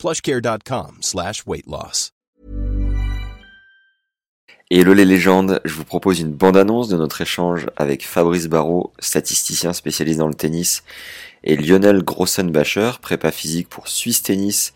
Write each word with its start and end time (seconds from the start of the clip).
plushcare.com 0.00 1.00
loss. 1.66 2.12
Hello 4.70 4.94
les 4.94 5.04
légendes, 5.04 5.60
je 5.66 5.74
vous 5.74 5.84
propose 5.84 6.20
une 6.20 6.32
bande-annonce 6.32 6.88
de 6.88 6.96
notre 6.96 7.20
échange 7.20 7.66
avec 7.76 8.06
Fabrice 8.06 8.46
Barrault, 8.46 8.94
statisticien 8.98 9.74
spécialiste 9.74 10.20
dans 10.20 10.28
le 10.28 10.34
tennis, 10.34 10.84
et 11.44 11.54
Lionel 11.54 12.02
Grossenbacher, 12.02 12.92
prépa 13.02 13.30
physique 13.30 13.68
pour 13.68 13.88
Suisse 13.88 14.22
Tennis, 14.22 14.72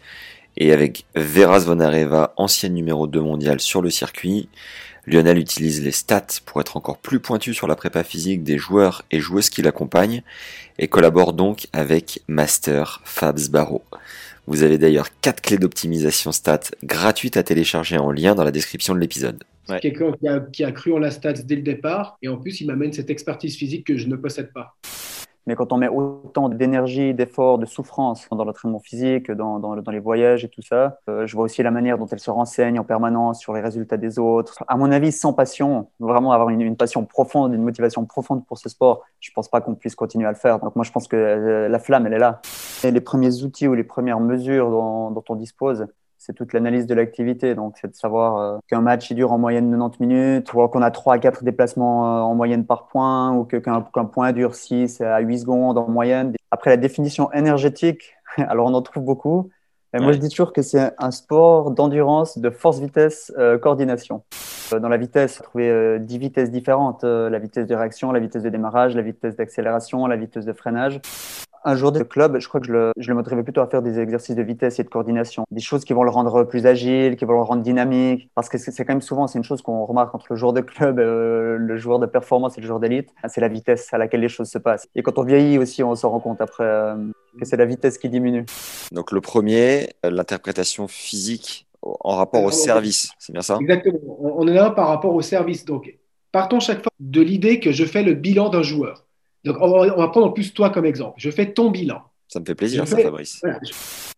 et 0.58 0.74
avec 0.74 1.06
Vera 1.14 1.60
Zvonareva, 1.60 2.34
ancienne 2.36 2.74
numéro 2.74 3.06
2 3.06 3.18
mondiale 3.22 3.60
sur 3.60 3.80
le 3.80 3.88
circuit. 3.88 4.50
Lionel 5.06 5.38
utilise 5.38 5.82
les 5.82 5.92
stats 5.92 6.26
pour 6.44 6.60
être 6.60 6.76
encore 6.76 6.98
plus 6.98 7.20
pointu 7.20 7.54
sur 7.54 7.66
la 7.66 7.76
prépa 7.76 8.04
physique 8.04 8.42
des 8.42 8.58
joueurs 8.58 9.04
et 9.10 9.20
joueuses 9.20 9.48
qui 9.48 9.62
l'accompagnent, 9.62 10.22
et 10.78 10.88
collabore 10.88 11.32
donc 11.32 11.68
avec 11.72 12.20
Master 12.28 13.00
Fabs 13.04 13.48
Barrault. 13.48 13.84
Vous 14.46 14.62
avez 14.62 14.76
d'ailleurs 14.78 15.08
4 15.20 15.40
clés 15.40 15.58
d'optimisation 15.58 16.32
stats 16.32 16.70
gratuites 16.82 17.36
à 17.36 17.42
télécharger 17.42 17.96
en 17.96 18.10
lien 18.10 18.34
dans 18.34 18.44
la 18.44 18.50
description 18.50 18.94
de 18.94 19.00
l'épisode. 19.00 19.42
C'est 19.66 19.80
quelqu'un 19.80 20.12
qui 20.12 20.28
a, 20.28 20.40
qui 20.40 20.64
a 20.64 20.72
cru 20.72 20.92
en 20.92 20.98
la 20.98 21.10
stats 21.10 21.32
dès 21.32 21.56
le 21.56 21.62
départ 21.62 22.18
et 22.20 22.28
en 22.28 22.36
plus 22.36 22.60
il 22.60 22.66
m'amène 22.66 22.92
cette 22.92 23.08
expertise 23.08 23.56
physique 23.56 23.86
que 23.86 23.96
je 23.96 24.06
ne 24.08 24.16
possède 24.16 24.52
pas. 24.52 24.76
Mais 25.46 25.56
quand 25.56 25.72
on 25.72 25.76
met 25.76 25.88
autant 25.88 26.48
d'énergie, 26.48 27.12
d'efforts, 27.12 27.58
de 27.58 27.66
souffrance 27.66 28.26
dans 28.30 28.44
l'entraînement 28.44 28.78
physique, 28.78 29.30
dans, 29.30 29.58
dans, 29.58 29.90
les 29.90 29.98
voyages 29.98 30.44
et 30.44 30.48
tout 30.48 30.62
ça, 30.62 30.98
euh, 31.08 31.26
je 31.26 31.36
vois 31.36 31.44
aussi 31.44 31.62
la 31.62 31.70
manière 31.70 31.98
dont 31.98 32.06
elle 32.06 32.18
se 32.18 32.30
renseigne 32.30 32.78
en 32.78 32.84
permanence 32.84 33.40
sur 33.40 33.52
les 33.52 33.60
résultats 33.60 33.98
des 33.98 34.18
autres. 34.18 34.64
À 34.68 34.76
mon 34.76 34.90
avis, 34.90 35.12
sans 35.12 35.34
passion, 35.34 35.88
vraiment 36.00 36.32
avoir 36.32 36.48
une, 36.48 36.62
une 36.62 36.76
passion 36.76 37.04
profonde, 37.04 37.52
une 37.52 37.62
motivation 37.62 38.06
profonde 38.06 38.46
pour 38.46 38.58
ce 38.58 38.68
sport, 38.68 39.02
je 39.20 39.30
pense 39.34 39.48
pas 39.48 39.60
qu'on 39.60 39.74
puisse 39.74 39.94
continuer 39.94 40.26
à 40.26 40.30
le 40.30 40.36
faire. 40.36 40.60
Donc 40.60 40.76
moi, 40.76 40.84
je 40.84 40.92
pense 40.92 41.08
que 41.08 41.16
euh, 41.16 41.68
la 41.68 41.78
flamme, 41.78 42.06
elle 42.06 42.14
est 42.14 42.18
là. 42.18 42.40
Et 42.82 42.90
les 42.90 43.00
premiers 43.00 43.42
outils 43.42 43.68
ou 43.68 43.74
les 43.74 43.84
premières 43.84 44.20
mesures 44.20 44.70
dont, 44.70 45.10
dont 45.10 45.24
on 45.28 45.36
dispose, 45.36 45.86
c'est 46.24 46.32
toute 46.32 46.54
l'analyse 46.54 46.86
de 46.86 46.94
l'activité. 46.94 47.54
Donc, 47.54 47.76
c'est 47.78 47.88
de 47.88 47.94
savoir 47.94 48.36
euh, 48.36 48.58
qu'un 48.66 48.80
match 48.80 49.10
il 49.10 49.14
dure 49.14 49.32
en 49.32 49.38
moyenne 49.38 49.70
90 49.70 50.00
minutes, 50.00 50.54
ou 50.54 50.66
qu'on 50.68 50.80
a 50.80 50.90
3 50.90 51.14
à 51.14 51.18
4 51.18 51.44
déplacements 51.44 52.06
euh, 52.06 52.20
en 52.22 52.34
moyenne 52.34 52.64
par 52.64 52.86
point, 52.86 53.32
ou 53.32 53.44
qu'un 53.44 53.82
point 53.82 54.32
dure 54.32 54.54
6 54.54 55.02
à 55.02 55.18
8 55.20 55.40
secondes 55.40 55.76
en 55.76 55.88
moyenne. 55.88 56.32
Après, 56.50 56.70
la 56.70 56.78
définition 56.78 57.30
énergétique, 57.32 58.14
alors 58.38 58.66
on 58.66 58.74
en 58.74 58.82
trouve 58.82 59.04
beaucoup. 59.04 59.50
Mais 59.92 60.00
moi, 60.00 60.12
je 60.12 60.18
dis 60.18 60.28
toujours 60.28 60.52
que 60.52 60.62
c'est 60.62 60.92
un 60.98 61.10
sport 61.12 61.70
d'endurance, 61.70 62.38
de 62.38 62.50
force, 62.50 62.80
vitesse, 62.80 63.32
euh, 63.38 63.58
coordination. 63.58 64.22
Dans 64.72 64.88
la 64.88 64.96
vitesse, 64.96 65.38
on 65.40 65.44
trouver 65.44 66.00
10 66.00 66.18
vitesses 66.18 66.50
différentes 66.50 67.04
la 67.04 67.38
vitesse 67.38 67.68
de 67.68 67.74
réaction, 67.76 68.10
la 68.10 68.18
vitesse 68.18 68.42
de 68.42 68.48
démarrage, 68.48 68.96
la 68.96 69.02
vitesse 69.02 69.36
d'accélération, 69.36 70.06
la 70.06 70.16
vitesse 70.16 70.46
de 70.46 70.52
freinage 70.52 71.00
un 71.64 71.76
jour 71.76 71.92
de 71.92 72.02
club, 72.02 72.38
je 72.38 72.48
crois 72.48 72.60
que 72.60 72.66
je 72.66 72.72
le, 72.72 72.92
je 72.96 73.12
le 73.12 73.42
plutôt 73.42 73.60
à 73.62 73.66
faire 73.66 73.82
des 73.82 73.98
exercices 73.98 74.36
de 74.36 74.42
vitesse 74.42 74.78
et 74.78 74.84
de 74.84 74.88
coordination, 74.88 75.44
des 75.50 75.60
choses 75.60 75.84
qui 75.84 75.92
vont 75.92 76.02
le 76.02 76.10
rendre 76.10 76.44
plus 76.44 76.66
agile, 76.66 77.16
qui 77.16 77.24
vont 77.24 77.32
le 77.34 77.42
rendre 77.42 77.62
dynamique, 77.62 78.30
parce 78.34 78.48
que 78.48 78.58
c'est 78.58 78.84
quand 78.84 78.92
même 78.92 79.00
souvent 79.00 79.26
c'est 79.26 79.38
une 79.38 79.44
chose 79.44 79.62
qu'on 79.62 79.84
remarque 79.84 80.14
entre 80.14 80.26
le 80.30 80.36
joueur 80.36 80.52
de 80.52 80.60
club, 80.60 80.98
euh, 80.98 81.56
le 81.56 81.76
joueur 81.76 81.98
de 81.98 82.06
performance 82.06 82.58
et 82.58 82.60
le 82.60 82.66
joueur 82.66 82.80
d'élite, 82.80 83.10
c'est 83.28 83.40
la 83.40 83.48
vitesse 83.48 83.92
à 83.92 83.98
laquelle 83.98 84.20
les 84.20 84.28
choses 84.28 84.48
se 84.48 84.58
passent. 84.58 84.88
Et 84.94 85.02
quand 85.02 85.18
on 85.18 85.24
vieillit 85.24 85.58
aussi, 85.58 85.82
on 85.82 85.94
se 85.94 86.06
rend 86.06 86.20
compte 86.20 86.40
après 86.40 86.64
euh, 86.64 86.96
que 87.38 87.44
c'est 87.44 87.56
la 87.56 87.66
vitesse 87.66 87.98
qui 87.98 88.08
diminue. 88.08 88.44
Donc 88.92 89.10
le 89.10 89.20
premier, 89.20 89.90
euh, 90.04 90.10
l'interprétation 90.10 90.86
physique 90.86 91.66
en 91.82 92.16
rapport 92.16 92.42
au 92.42 92.50
service, 92.50 93.10
c'est 93.18 93.32
bien 93.32 93.42
ça? 93.42 93.58
Exactement. 93.60 93.98
On 94.18 94.46
est 94.48 94.54
là 94.54 94.70
par 94.70 94.88
rapport 94.88 95.14
au 95.14 95.22
service. 95.22 95.64
Donc 95.64 95.98
partons 96.32 96.60
chaque 96.60 96.82
fois 96.82 96.92
de 96.98 97.20
l'idée 97.20 97.60
que 97.60 97.72
je 97.72 97.84
fais 97.84 98.02
le 98.02 98.14
bilan 98.14 98.48
d'un 98.48 98.62
joueur. 98.62 99.04
Donc, 99.44 99.56
on 99.60 99.70
va, 99.70 100.08
prendre 100.08 100.26
en 100.26 100.30
plus 100.30 100.54
toi 100.54 100.70
comme 100.70 100.86
exemple. 100.86 101.14
Je 101.18 101.30
fais 101.30 101.52
ton 101.52 101.70
bilan. 101.70 102.02
Ça 102.28 102.40
me 102.40 102.44
fait 102.44 102.54
plaisir, 102.54 102.88
ça, 102.88 102.96
Fabrice. 102.96 103.42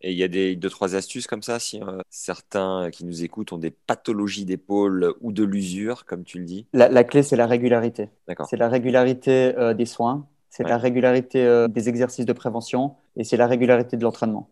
Et 0.00 0.12
il 0.12 0.16
y 0.16 0.22
a 0.22 0.28
des 0.28 0.56
deux, 0.56 0.70
trois 0.70 0.94
astuces 0.94 1.26
comme 1.26 1.42
ça, 1.42 1.59
si 1.59 1.82
euh, 1.82 1.98
certains 2.09 2.91
qui 2.92 3.04
nous 3.04 3.25
écoutent 3.25 3.53
ont 3.53 3.59
des 3.59 3.70
pathologies 3.72 4.44
d'épaule 4.44 5.15
ou 5.20 5.32
de 5.32 5.42
l'usure, 5.42 6.04
comme 6.06 6.25
tu 6.25 6.38
le 6.38 6.44
dis 6.44 6.66
La, 6.72 7.04
clé, 7.04 7.22
c'est 7.22 7.36
la 7.36 7.47
régularité. 7.47 8.09
D'accord. 8.28 8.47
C'est 8.48 8.56
la 8.56 8.69
régularité 8.69 9.54
euh, 9.59 9.75
des 9.75 9.86
soins, 9.86 10.26
c'est 10.48 10.62
la 10.62 10.78
régularité 10.78 11.44
euh, 11.44 11.69
des 11.69 11.88
exercices 11.88 12.25
de 12.25 12.32
prévention 12.32 12.94
et 13.16 13.25
c'est 13.25 13.36
la 13.36 13.47
régularité 13.47 13.97
de 13.97 14.03
l'entraînement. 14.03 14.48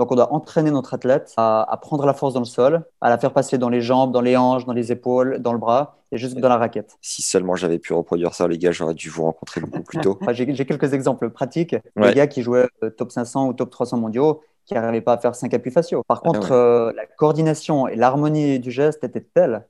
Donc, 0.00 0.10
on 0.12 0.14
doit 0.14 0.32
entraîner 0.32 0.70
notre 0.70 0.94
athlète 0.94 1.34
à, 1.36 1.78
prendre 1.82 2.06
la 2.06 2.14
force 2.14 2.32
dans 2.32 2.40
le 2.40 2.46
sol, 2.46 2.86
à 3.02 3.10
la 3.10 3.18
faire 3.18 3.34
passer 3.34 3.58
dans 3.58 3.68
les 3.68 3.82
jambes, 3.82 4.12
dans 4.12 4.22
les 4.22 4.34
hanches, 4.34 4.64
dans 4.64 4.72
les 4.72 4.92
épaules, 4.92 5.40
dans 5.40 5.52
le 5.52 5.58
bras 5.58 5.98
et 6.10 6.16
juste 6.16 6.38
dans 6.38 6.48
la 6.48 6.56
raquette. 6.56 6.96
Si 7.02 7.20
seulement 7.20 7.54
j'avais 7.54 7.78
pu 7.78 7.92
reproduire 7.92 8.32
ça, 8.32 8.48
les 8.48 8.56
gars, 8.56 8.72
j'aurais 8.72 8.94
dû 8.94 9.10
vous 9.10 9.24
rencontrer 9.24 9.60
beaucoup 9.60 9.82
plus 9.82 10.00
tôt. 10.00 10.18
J'ai 10.32 10.64
quelques 10.64 10.94
exemples 10.94 11.28
pratiques. 11.28 11.76
Les 11.96 12.14
gars 12.14 12.26
qui 12.28 12.40
jouaient 12.40 12.66
euh, 12.82 12.88
top 12.88 13.12
500 13.12 13.48
ou 13.48 13.52
top 13.52 13.68
300 13.68 13.98
mondiaux, 13.98 14.40
qui 14.64 14.72
n'arrivaient 14.72 15.02
pas 15.02 15.12
à 15.12 15.18
faire 15.18 15.34
5 15.34 15.52
appuis 15.52 15.70
faciaux. 15.70 16.02
Par 16.08 16.22
ah 16.24 16.28
contre, 16.30 16.52
euh, 16.52 16.92
la 16.96 17.04
coordination 17.04 17.86
et 17.86 17.94
l'harmonie 17.94 18.58
du 18.58 18.70
geste 18.70 19.04
étaient 19.04 19.20
telles. 19.20 19.66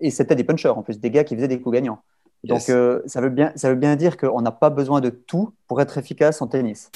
Et 0.00 0.10
c'était 0.10 0.36
des 0.36 0.44
punchers 0.44 0.70
en 0.70 0.82
plus, 0.82 1.00
des 1.00 1.10
gars 1.10 1.24
qui 1.24 1.36
faisaient 1.36 1.48
des 1.48 1.60
coups 1.60 1.74
gagnants. 1.74 2.00
Donc, 2.44 2.68
euh, 2.68 3.00
ça, 3.06 3.20
veut 3.20 3.28
bien, 3.28 3.52
ça 3.56 3.68
veut 3.68 3.76
bien 3.76 3.96
dire 3.96 4.16
qu'on 4.16 4.40
n'a 4.40 4.52
pas 4.52 4.70
besoin 4.70 5.00
de 5.00 5.10
tout 5.10 5.52
pour 5.66 5.80
être 5.80 5.98
efficace 5.98 6.40
en 6.42 6.46
tennis. 6.46 6.90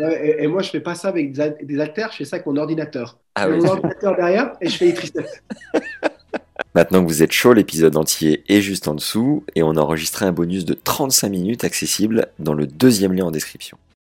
Et, 0.00 0.46
moi, 0.48 0.62
je 0.62 0.70
fais 0.70 0.80
pas 0.80 0.94
ça 0.94 1.08
avec 1.08 1.32
des 1.32 1.80
haltères, 1.80 2.10
je 2.12 2.18
fais 2.18 2.24
ça 2.24 2.36
avec 2.36 2.46
mon 2.46 2.56
ordinateur. 2.56 3.18
Ah 3.34 3.48
mon 3.48 3.64
ordinateur 3.64 4.16
derrière 4.16 4.52
et 4.60 4.68
je 4.68 4.76
fais 4.76 4.86
les 4.86 4.94
tristesses. 4.94 5.42
Maintenant 6.74 7.02
que 7.02 7.08
vous 7.08 7.22
êtes 7.22 7.32
chaud, 7.32 7.54
l'épisode 7.54 7.96
entier 7.96 8.44
est 8.48 8.60
juste 8.60 8.88
en 8.88 8.94
dessous 8.94 9.44
et 9.54 9.62
on 9.62 9.70
a 9.76 9.80
enregistré 9.80 10.26
un 10.26 10.32
bonus 10.32 10.64
de 10.64 10.74
35 10.74 11.28
minutes 11.28 11.64
accessible 11.64 12.26
dans 12.38 12.54
le 12.54 12.66
deuxième 12.66 13.12
lien 13.12 13.26
en 13.26 13.30
description. 13.30 13.78